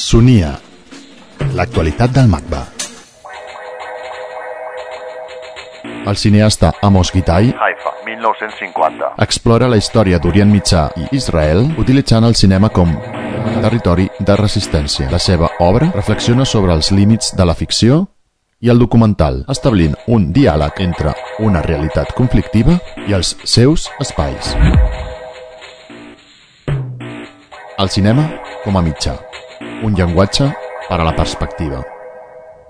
Sonia, 0.00 0.58
l'actualitat 1.52 2.10
del 2.10 2.26
MACBA. 2.26 2.60
El 6.08 6.16
cineasta 6.16 6.72
Amos 6.80 7.12
Gitai 7.12 7.50
Haifa, 7.52 7.92
1950. 8.06 9.10
explora 9.18 9.68
la 9.68 9.76
història 9.76 10.18
d'Orient 10.18 10.48
Mitjà 10.50 10.86
i 10.96 11.04
Israel 11.20 11.68
utilitzant 11.76 12.24
el 12.24 12.34
cinema 12.34 12.70
com 12.72 12.96
territori 13.60 14.08
de 14.18 14.36
resistència. 14.40 15.10
La 15.12 15.20
seva 15.20 15.52
obra 15.60 15.92
reflexiona 15.92 16.48
sobre 16.48 16.72
els 16.72 16.90
límits 16.96 17.36
de 17.36 17.44
la 17.44 17.54
ficció 17.54 18.06
i 18.60 18.72
el 18.72 18.80
documental, 18.80 19.44
establint 19.52 19.98
un 20.08 20.30
diàleg 20.32 20.80
entre 20.80 21.12
una 21.44 21.60
realitat 21.60 22.16
conflictiva 22.16 22.80
i 23.06 23.12
els 23.12 23.36
seus 23.44 23.90
espais. 24.00 24.56
El 27.76 27.88
cinema 27.92 28.30
com 28.64 28.76
a 28.76 28.82
mitjà, 28.84 29.14
un 29.82 29.92
llenguatge 29.92 30.52
per 30.88 31.00
a 31.00 31.02
la 31.02 31.12
perspectiva. 31.12 31.84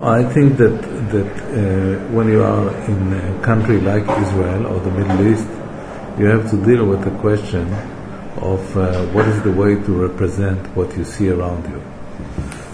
I 0.00 0.24
think 0.32 0.56
that 0.56 0.80
that 1.10 1.30
uh, 1.52 2.14
when 2.14 2.28
you 2.28 2.42
are 2.42 2.68
in 2.86 3.12
a 3.12 3.44
country 3.44 3.80
like 3.80 4.06
Israel 4.22 4.66
or 4.66 4.80
the 4.80 4.90
Middle 4.90 5.26
East, 5.28 5.48
you 6.18 6.26
have 6.26 6.48
to 6.50 6.56
deal 6.64 6.84
with 6.86 7.02
the 7.04 7.10
question 7.20 7.66
of 8.40 8.76
uh, 8.76 9.04
what 9.12 9.28
is 9.28 9.42
the 9.42 9.52
way 9.52 9.74
to 9.74 9.92
represent 9.92 10.58
what 10.74 10.96
you 10.96 11.04
see 11.04 11.28
around 11.28 11.64
you. 11.68 11.82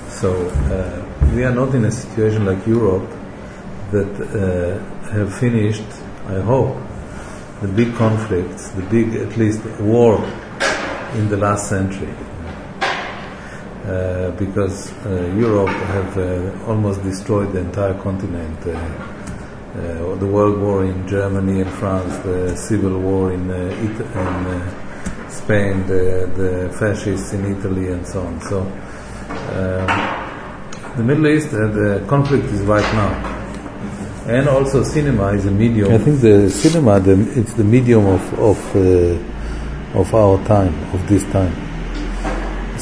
So 0.08 0.30
uh, 0.48 1.34
we 1.34 1.44
are 1.44 1.54
not 1.54 1.74
in 1.74 1.84
a 1.84 1.90
situation 1.90 2.44
like 2.46 2.64
Europe 2.66 3.10
that 3.90 4.12
uh, 4.20 5.10
have 5.10 5.34
finished, 5.34 5.90
I 6.28 6.40
hope, 6.40 6.76
the 7.60 7.68
big 7.68 7.94
conflicts, 7.96 8.68
the 8.70 8.82
big 8.82 9.14
at 9.16 9.36
least 9.36 9.64
war 9.80 10.24
in 11.14 11.28
the 11.28 11.36
last 11.36 11.68
century. 11.68 12.14
Uh, 13.86 14.32
because 14.32 14.90
uh, 15.06 15.32
Europe 15.38 15.68
have 15.68 16.18
uh, 16.18 16.66
almost 16.66 17.00
destroyed 17.04 17.52
the 17.52 17.60
entire 17.60 17.94
continent. 18.02 18.58
Uh, 18.66 18.72
uh, 18.72 20.16
the 20.16 20.26
World 20.26 20.60
War 20.60 20.84
in 20.84 21.06
Germany 21.06 21.60
and 21.60 21.70
France, 21.70 22.16
the 22.24 22.56
Civil 22.56 22.98
War 22.98 23.32
in, 23.32 23.46
Spain, 25.30 25.86
the, 25.86 26.28
the 26.34 26.76
fascists 26.76 27.32
in 27.32 27.44
Italy, 27.56 27.92
and 27.92 28.04
so 28.04 28.22
on. 28.22 28.40
So, 28.40 28.64
the 30.96 31.04
Middle 31.04 31.28
East, 31.28 31.52
the 31.52 32.04
conflict 32.08 32.46
is 32.46 32.62
right 32.62 32.82
now, 32.94 33.12
and 34.26 34.48
also 34.48 34.82
cinema 34.82 35.28
is 35.34 35.46
a 35.46 35.52
medium. 35.52 35.92
I 35.92 35.98
think 35.98 36.22
the 36.22 36.50
cinema, 36.50 36.98
the, 36.98 37.12
it's 37.38 37.52
the 37.52 37.62
medium 37.62 38.06
of 38.06 38.34
of 38.40 38.76
of 39.94 40.12
our 40.12 40.44
time, 40.46 40.74
of 40.92 41.06
this 41.08 41.22
time. 41.30 41.65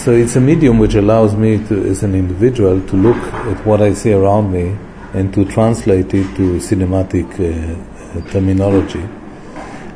So 0.05 0.13
it's 0.13 0.37
a 0.37 0.41
medium 0.41 0.79
which 0.79 0.97
allows 0.97 1.35
me 1.35 1.57
to, 1.67 1.83
as 1.87 2.03
an 2.03 2.15
individual, 2.15 2.79
to 2.89 2.95
look 2.95 3.17
at 3.17 3.65
what 3.65 3.81
I 3.81 3.95
see 3.95 4.13
around 4.13 4.53
me 4.53 4.77
and 5.15 5.33
to 5.33 5.47
translate 5.47 6.13
it 6.13 6.37
to 6.37 6.59
cinematic 6.59 7.25
uh, 7.41 8.19
uh, 8.19 8.31
terminology. 8.31 9.03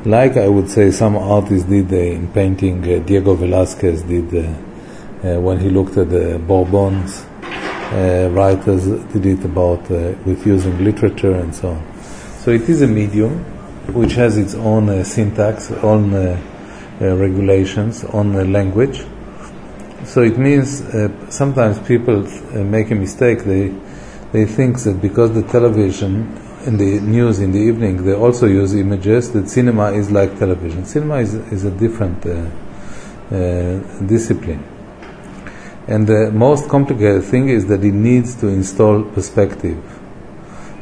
Like 0.06 0.38
I 0.38 0.48
would 0.48 0.70
say 0.70 0.92
some 0.92 1.14
artists 1.14 1.68
did 1.68 1.92
uh, 1.92 1.96
in 1.96 2.28
painting, 2.28 2.82
uh, 2.84 3.00
Diego 3.00 3.36
Velázquez 3.36 4.08
did 4.08 4.34
uh, 4.34 4.48
uh, 5.28 5.40
when 5.42 5.60
he 5.60 5.68
looked 5.68 5.98
at 5.98 6.08
the 6.08 6.38
Bourbons. 6.38 7.26
Uh, 7.42 8.30
writers 8.32 8.86
did 9.12 9.26
it 9.26 9.44
about 9.44 9.90
uh, 9.90 10.14
with 10.24 10.46
using 10.46 10.82
literature 10.82 11.34
and 11.34 11.54
so 11.54 11.68
on. 11.68 11.94
So 12.38 12.50
it 12.52 12.66
is 12.66 12.80
a 12.80 12.86
medium 12.86 13.44
which 13.92 14.12
has 14.12 14.38
its 14.38 14.54
own 14.54 14.88
uh, 14.88 15.04
syntax, 15.04 15.70
own 15.70 16.14
uh, 16.14 16.42
uh, 16.98 17.14
regulations, 17.14 18.04
own 18.04 18.34
uh, 18.34 18.44
language. 18.44 19.04
So 20.04 20.22
it 20.22 20.38
means 20.38 20.80
uh, 20.82 21.30
sometimes 21.30 21.78
people 21.80 22.26
uh, 22.26 22.62
make 22.62 22.90
a 22.90 22.94
mistake. 22.94 23.40
They 23.40 23.74
they 24.32 24.44
think 24.44 24.78
that 24.80 25.00
because 25.00 25.32
the 25.34 25.42
television 25.42 26.40
and 26.66 26.78
the 26.78 27.00
news 27.00 27.40
in 27.40 27.52
the 27.52 27.58
evening 27.58 28.04
they 28.04 28.12
also 28.12 28.46
use 28.46 28.74
images 28.74 29.32
that 29.32 29.48
cinema 29.48 29.92
is 29.92 30.10
like 30.10 30.38
television. 30.38 30.84
Cinema 30.84 31.16
is 31.16 31.34
is 31.34 31.64
a 31.64 31.70
different 31.70 32.24
uh, 32.26 32.48
uh, 33.34 33.80
discipline. 34.06 34.64
And 35.88 36.06
the 36.06 36.30
most 36.30 36.68
complicated 36.68 37.24
thing 37.24 37.48
is 37.48 37.66
that 37.66 37.82
it 37.82 37.92
needs 37.92 38.34
to 38.36 38.48
install 38.48 39.02
perspective. 39.02 39.82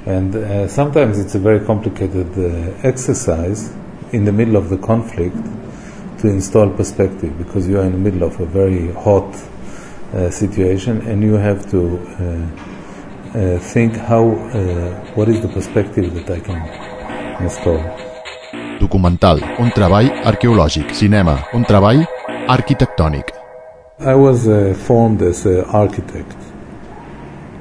And 0.04 0.34
uh, 0.34 0.68
sometimes 0.68 1.18
it's 1.18 1.34
a 1.34 1.38
very 1.38 1.64
complicated 1.64 2.36
uh, 2.36 2.86
exercise 2.86 3.72
in 4.12 4.24
the 4.24 4.32
middle 4.32 4.56
of 4.56 4.68
the 4.68 4.78
conflict 4.78 5.36
to 6.20 6.28
install 6.28 6.70
perspective 6.70 7.32
because 7.38 7.68
you 7.68 7.78
are 7.78 7.84
in 7.84 7.92
the 7.92 7.98
middle 7.98 8.22
of 8.22 8.40
a 8.40 8.46
very 8.46 8.92
hot 8.92 9.34
uh, 10.14 10.30
situation 10.30 11.00
and 11.08 11.22
you 11.22 11.34
have 11.34 11.70
to 11.70 11.80
uh, 12.18 13.38
uh, 13.38 13.58
think 13.58 13.96
how, 13.96 14.28
uh, 14.28 15.14
what 15.14 15.28
is 15.28 15.40
the 15.42 15.48
perspective 15.48 16.14
that 16.14 16.30
I 16.30 16.40
can 16.40 16.60
install. 17.42 17.80
Documental, 18.80 19.40
un 19.58 19.70
treball 19.70 20.10
arqueològic. 20.24 20.92
Cinema, 20.94 21.46
un 21.52 21.64
treball 21.64 22.06
arquitectònic. 22.46 23.32
I 23.98 24.14
was 24.14 24.46
uh, 24.46 24.74
formed 24.74 25.22
as 25.22 25.46
an 25.46 25.64
architect. 25.72 26.36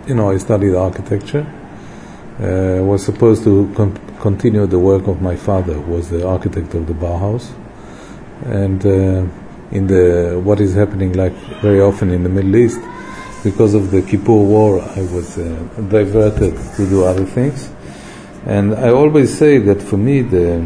You 0.08 0.16
know, 0.16 0.32
I 0.32 0.38
studied 0.38 0.76
architecture. 0.76 1.46
Uh, 2.38 2.84
was 2.84 3.04
supposed 3.04 3.44
to 3.46 3.72
con- 3.76 3.98
continue 4.20 4.68
the 4.68 4.78
work 4.78 5.08
of 5.08 5.22
my 5.22 5.38
father, 5.38 5.74
who 5.74 5.94
was 5.94 6.10
the 6.10 6.28
architect 6.28 6.74
of 6.74 6.86
the 6.88 6.94
Bauhaus. 6.94 7.54
And 8.44 8.86
uh, 8.86 9.26
in 9.72 9.88
the 9.88 10.40
what 10.44 10.60
is 10.60 10.74
happening, 10.74 11.14
like 11.14 11.34
very 11.62 11.80
often 11.80 12.12
in 12.12 12.24
the 12.24 12.30
Middle 12.30 12.56
East, 12.56 12.80
because 13.44 13.74
of 13.74 13.92
the 13.92 14.02
Kippur 14.02 14.34
War, 14.34 14.82
I 14.82 15.02
was 15.02 15.38
uh, 15.38 15.44
diverted 15.90 16.58
to 16.76 16.90
do 16.90 17.04
other 17.06 17.26
things. 17.26 17.70
And 18.46 18.76
I 18.76 18.90
always 18.90 19.36
say 19.36 19.58
that 19.60 19.82
for 19.82 19.98
me, 19.98 20.22
the 20.22 20.66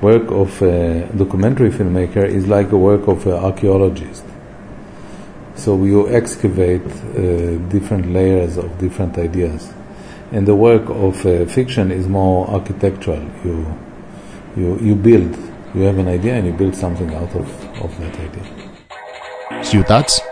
work 0.00 0.30
of 0.30 0.60
a 0.62 1.06
documentary 1.16 1.70
filmmaker 1.70 2.24
is 2.24 2.46
like 2.46 2.72
a 2.72 2.78
work 2.78 3.06
of 3.08 3.26
an 3.26 3.32
archaeologist. 3.32 4.24
So 5.56 5.84
you 5.84 6.08
excavate 6.08 6.82
uh, 6.84 7.58
different 7.68 8.12
layers 8.12 8.56
of 8.56 8.78
different 8.78 9.18
ideas, 9.18 9.72
and 10.32 10.46
the 10.46 10.54
work 10.54 10.88
of 10.90 11.24
uh, 11.24 11.46
fiction 11.46 11.90
is 11.90 12.06
more 12.06 12.48
architectural. 12.48 13.22
You 13.44 13.78
you 14.56 14.78
you 14.80 14.94
build. 14.94 15.36
You 15.76 15.82
have 15.82 15.98
an 15.98 16.08
idea 16.08 16.36
and 16.36 16.46
you 16.46 16.54
build 16.54 16.74
something 16.74 17.14
out 17.14 17.34
of, 17.36 17.46
of 17.84 17.92
that 18.00 18.14
idea. 18.16 18.42
Ciutats, 19.62 20.22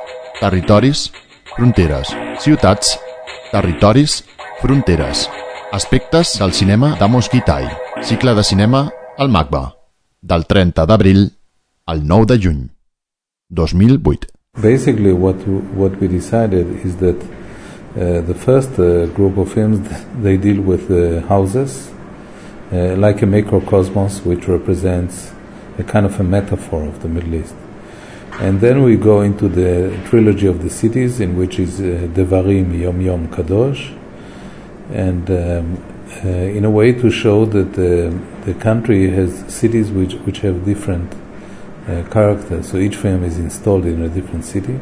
territoris, 0.40 1.12
fronteres. 1.54 2.16
Ciutats, 2.40 2.98
territoris, 3.52 4.24
fronteres. 4.62 5.28
Aspectes 5.70 6.38
del 6.38 6.52
cinema 6.52 6.96
d'Amos 6.98 7.28
Gitai. 7.28 7.68
Cicle 8.00 8.34
de 8.34 8.42
cinema 8.42 8.90
al 9.18 9.28
MACBA. 9.28 9.76
Del 10.22 10.46
30 10.46 10.86
d'abril 10.86 11.32
al 11.84 12.06
9 12.06 12.24
de 12.24 12.38
juny. 12.38 12.70
2008. 13.50 14.26
Basically, 14.62 15.12
what 15.12 15.36
what 15.76 16.00
we 16.00 16.08
decided 16.08 16.66
is 16.86 16.96
that 16.96 17.20
uh, 17.20 18.22
the 18.22 18.34
first 18.34 18.78
uh, 18.78 19.06
group 19.12 19.36
of 19.36 19.52
films 19.52 19.80
they 20.22 20.38
deal 20.38 20.62
with 20.62 20.88
the 20.88 21.20
houses, 21.28 21.90
uh, 22.74 22.96
like 22.96 23.22
a 23.22 23.26
microcosmos, 23.26 24.24
which 24.24 24.48
represents 24.48 25.32
a 25.78 25.84
kind 25.84 26.04
of 26.04 26.18
a 26.18 26.24
metaphor 26.24 26.84
of 26.84 27.02
the 27.02 27.08
Middle 27.08 27.36
East. 27.36 27.54
And 28.40 28.60
then 28.60 28.82
we 28.82 28.96
go 28.96 29.20
into 29.20 29.48
the 29.48 29.96
trilogy 30.08 30.48
of 30.48 30.60
the 30.60 30.70
cities, 30.70 31.20
in 31.20 31.36
which 31.36 31.60
is 31.60 31.80
uh, 31.80 32.08
Devarim, 32.12 32.76
Yom 32.76 33.00
Yom, 33.00 33.28
Kadosh, 33.28 33.96
and 34.90 35.30
um, 35.30 35.84
uh, 36.24 36.28
in 36.28 36.64
a 36.64 36.70
way 36.70 36.92
to 36.92 37.10
show 37.10 37.44
that 37.46 37.74
the, 37.74 38.18
the 38.44 38.54
country 38.54 39.08
has 39.10 39.44
cities 39.52 39.90
which, 39.90 40.14
which 40.26 40.38
have 40.40 40.64
different 40.64 41.14
uh, 41.86 42.02
characters. 42.10 42.70
So 42.70 42.78
each 42.78 42.96
film 42.96 43.22
is 43.22 43.38
installed 43.38 43.86
in 43.86 44.02
a 44.02 44.08
different 44.08 44.44
city. 44.44 44.80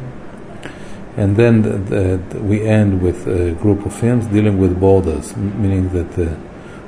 And 1.15 1.37
then 1.37 1.61
the, 1.61 2.17
the, 2.17 2.39
we 2.39 2.63
end 2.63 3.03
with 3.03 3.27
a 3.27 3.51
group 3.51 3.85
of 3.85 3.93
films 3.93 4.25
dealing 4.25 4.57
with 4.57 4.79
borders, 4.79 5.37
meaning 5.37 5.89
that 5.89 6.17
uh, 6.17 6.35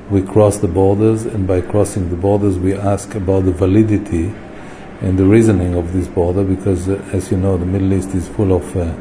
we 0.10 0.22
cross 0.22 0.58
the 0.58 0.68
borders, 0.68 1.26
and 1.26 1.48
by 1.48 1.62
crossing 1.62 2.10
the 2.10 2.16
borders, 2.16 2.60
we 2.60 2.74
ask 2.74 3.16
about 3.16 3.46
the 3.46 3.52
validity 3.52 4.34
and 5.02 5.18
the 5.18 5.26
reasoning 5.26 5.76
of 5.76 5.94
this 5.94 6.08
border, 6.08 6.44
because 6.44 6.88
uh, 6.88 7.02
as 7.12 7.32
you 7.32 7.38
know, 7.38 7.58
the 7.58 7.66
Middle 7.66 7.94
East 7.94 8.14
is 8.14 8.28
full 8.28 8.54
of 8.54 8.78
uh, 8.78 8.94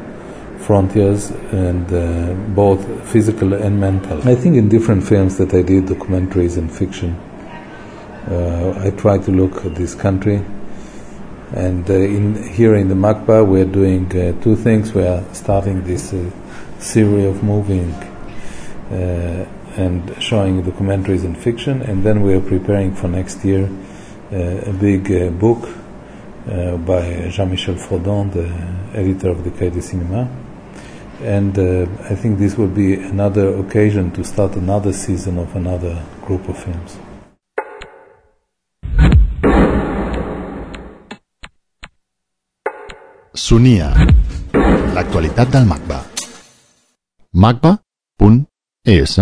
frontiers 0.57 1.29
and 1.51 1.93
uh, 1.93 2.33
both 2.55 2.83
physical 3.09 3.53
and 3.53 3.79
mental. 3.79 4.17
I 4.27 4.35
think 4.35 4.55
in 4.55 4.67
different 4.67 5.07
films 5.07 5.37
that 5.37 5.53
I 5.53 5.61
did, 5.61 5.85
documentaries 5.85 6.57
and 6.57 6.71
fiction, 6.71 7.15
uh, 8.27 8.81
I 8.83 8.89
try 8.97 9.19
to 9.19 9.31
look 9.31 9.63
at 9.65 9.75
this 9.75 9.93
country. 9.93 10.43
And 11.55 11.87
uh, 11.87 11.93
in, 11.93 12.51
here 12.51 12.75
in 12.75 12.89
the 12.89 12.95
MACBA, 12.95 13.47
we're 13.47 13.65
doing 13.65 14.07
uh, 14.17 14.41
two 14.41 14.55
things. 14.55 14.93
We 14.93 15.05
are 15.05 15.23
starting 15.33 15.83
this 15.83 16.09
series 16.79 17.25
of 17.25 17.43
moving 17.43 17.93
and 19.77 20.15
showing 20.21 20.63
documentaries 20.63 21.23
and 21.23 21.37
fiction. 21.37 21.81
And 21.81 22.03
then 22.03 22.21
we 22.21 22.33
are 22.33 22.41
preparing 22.41 22.95
for 22.95 23.07
next 23.07 23.43
year 23.43 23.69
uh, 24.31 24.69
a 24.69 24.73
big 24.73 25.11
uh, 25.11 25.29
book 25.29 25.69
uh, 26.49 26.77
by 26.77 27.29
Jean-Michel 27.29 27.75
Frodon, 27.75 28.31
the 28.33 28.47
editor 28.97 29.29
of 29.29 29.43
the 29.43 29.51
Cahiers 29.51 29.73
du 29.73 29.81
Cinéma. 29.81 30.27
And 31.21 31.57
I 31.57 32.15
think 32.15 32.39
this 32.39 32.57
will 32.57 32.67
be 32.67 32.95
another 32.95 33.55
occasion 33.57 34.11
to 34.11 34.23
start 34.23 34.55
another 34.55 34.91
season 34.91 35.37
of 35.37 35.55
another 35.55 36.03
group 36.21 36.49
of 36.49 36.57
films. 36.57 36.97
Sonia. 43.33 43.93
L'actualitat 44.93 45.51
del 45.51 45.65
MACBA. 45.65 46.05
macba.es 47.31 49.19